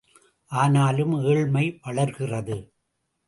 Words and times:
ஆனாலும் 0.51 1.13
ஏழ்மை 1.23 1.79
வளர்கிறது! 1.83 2.57